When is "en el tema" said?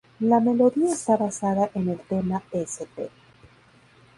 1.75-2.41